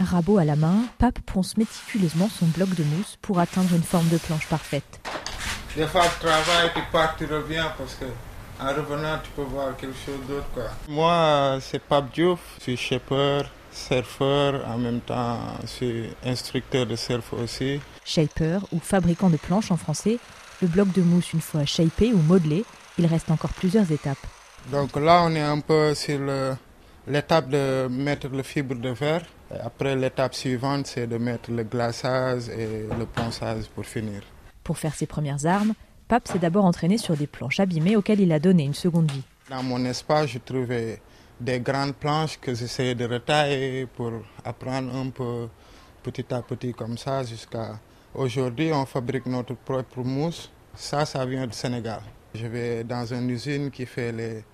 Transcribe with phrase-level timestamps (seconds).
[0.00, 4.08] Rabot à la main, Pape ponce méticuleusement son bloc de mousse pour atteindre une forme
[4.08, 5.00] de planche parfaite.
[5.76, 8.06] Des fois, tu travailles, tu pars, tu reviens parce que
[8.60, 10.46] en revenant, tu peux voir quelque chose d'autre.
[10.52, 10.64] Quoi.
[10.88, 13.42] Moi, c'est Pape Diouf, je suis shaper,
[13.72, 17.80] surfeur, en même temps, je suis instructeur de surf aussi.
[18.04, 20.18] Shaper, ou fabricant de planches en français,
[20.60, 22.64] le bloc de mousse une fois shapé ou modelé,
[22.98, 24.26] il reste encore plusieurs étapes.
[24.70, 26.20] Donc là, on est un peu sur
[27.06, 29.22] l'étape de mettre le fibre de verre.
[29.58, 34.22] Après, l'étape suivante, c'est de mettre le glaçage et le ponçage pour finir.
[34.62, 35.74] Pour faire ses premières armes,
[36.06, 39.22] Pape s'est d'abord entraîné sur des planches abîmées auxquelles il a donné une seconde vie.
[39.48, 41.00] Dans mon espace, je trouvais
[41.40, 44.12] des grandes planches que j'essayais de retailler pour
[44.44, 45.48] apprendre un peu
[46.02, 47.78] petit à petit comme ça jusqu'à
[48.14, 48.72] aujourd'hui.
[48.72, 50.50] On fabrique notre propre mousse.
[50.74, 52.02] Ça, ça vient du Sénégal.
[52.34, 54.44] Je vais dans une usine qui fait les,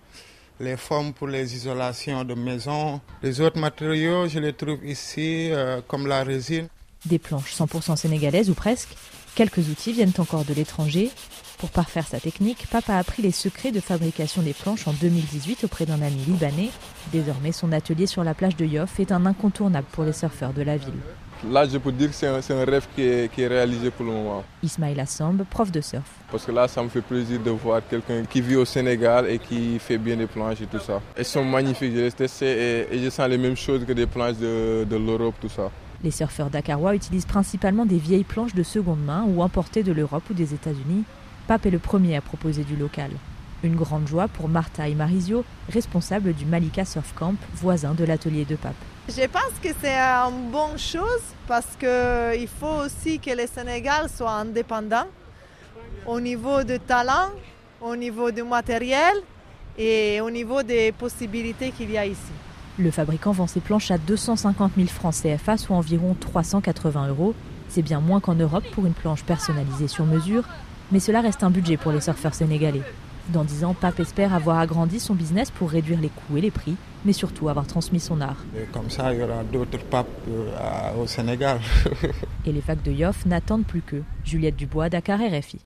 [0.61, 3.01] les formes pour les isolations de maisons.
[3.23, 6.69] Les autres matériaux, je les trouve ici, euh, comme la résine.
[7.05, 8.91] Des planches 100% sénégalaises ou presque.
[9.35, 11.11] Quelques outils viennent encore de l'étranger.
[11.59, 15.65] Pour parfaire sa technique, Papa a appris les secrets de fabrication des planches en 2018
[15.65, 16.71] auprès d'un ami libanais.
[17.13, 20.63] Désormais, son atelier sur la plage de Yoff est un incontournable pour les surfeurs de
[20.63, 20.93] la ville.
[21.45, 24.13] Là, je peux dire que c'est un, rêve qui est, qui est, réalisé pour le
[24.13, 24.43] moment.
[24.63, 26.09] Ismail Assamb, prof de surf.
[26.31, 29.39] Parce que là, ça me fait plaisir de voir quelqu'un qui vit au Sénégal et
[29.39, 31.01] qui fait bien des planches et tout ça.
[31.15, 34.37] Elles sont magnifiques, je les testé et, je sens les mêmes choses que des planches
[34.39, 35.71] de, de l'Europe, tout ça.
[36.03, 40.25] Les surfeurs dakarois utilisent principalement des vieilles planches de seconde main ou importées de l'Europe
[40.31, 41.05] ou des États-Unis.
[41.47, 43.11] Pape est le premier à proposer du local.
[43.63, 48.45] Une grande joie pour Martha et Marizio, responsables du Malika Surf Camp, voisin de l'atelier
[48.45, 48.75] de Pape.
[49.09, 54.33] Je pense que c'est une bonne chose parce qu'il faut aussi que le Sénégal soit
[54.33, 55.07] indépendant
[56.07, 57.31] au niveau du talent,
[57.81, 59.15] au niveau du matériel
[59.79, 62.33] et au niveau des possibilités qu'il y a ici.
[62.79, 67.35] Le fabricant vend ses planches à 250 000 francs CFA, soit environ 380 euros.
[67.69, 70.43] C'est bien moins qu'en Europe pour une planche personnalisée sur mesure,
[70.91, 72.83] mais cela reste un budget pour les surfeurs sénégalais.
[73.33, 76.53] Dans 10 ans, Pape espère avoir agrandi son business pour réduire les coûts et les
[76.53, 78.37] prix, mais surtout avoir transmis son art.
[78.73, 81.59] comme ça, il y aura d'autres papes euh, au Sénégal.
[82.47, 85.55] et les facs de Yoff n'attendent plus que Juliette Dubois, Dakar RFI.